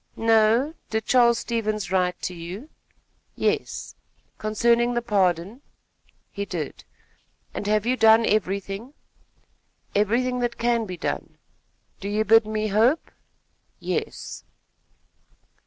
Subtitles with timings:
[0.15, 0.73] "No.
[0.89, 2.69] Did Charles Stevens write to you?"
[3.35, 3.93] "Yes."
[4.39, 5.61] "Concerning the pardon?"
[6.31, 6.83] "He did."
[7.53, 8.95] "And have you done everything?"
[9.93, 11.37] "Everything that can be done."
[11.99, 13.11] "Do you bid me hope?"
[13.79, 14.43] "Yes."